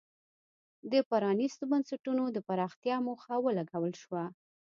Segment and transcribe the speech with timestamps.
[0.91, 4.23] د پرانیستو بنسټونو د پراختیا موخه ولګول شوه.